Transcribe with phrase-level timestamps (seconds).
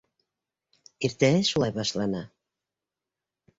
[1.09, 2.25] Иртәһе шулай башлана.